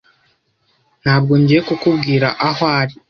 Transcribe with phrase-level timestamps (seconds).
[1.03, 2.95] Ntabwo ngiye kukubwira aho ari.